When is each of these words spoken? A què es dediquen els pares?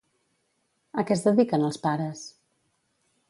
A 1.01 1.03
què 1.09 1.17
es 1.17 1.21
dediquen 1.27 1.67
els 1.69 1.79
pares? 1.85 2.27